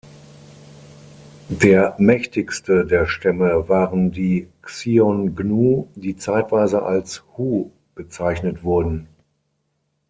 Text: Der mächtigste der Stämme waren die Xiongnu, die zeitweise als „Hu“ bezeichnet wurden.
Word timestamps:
Der 1.61 1.93
mächtigste 1.99 2.87
der 2.87 3.05
Stämme 3.05 3.69
waren 3.69 4.09
die 4.11 4.47
Xiongnu, 4.63 5.91
die 5.93 6.15
zeitweise 6.17 6.81
als 6.81 7.21
„Hu“ 7.37 7.71
bezeichnet 7.93 8.63
wurden. 8.63 9.09